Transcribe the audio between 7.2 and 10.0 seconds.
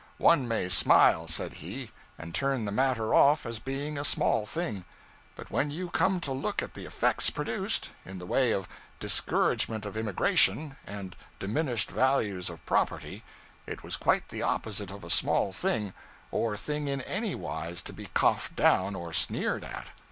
produced, in the way of discouragement of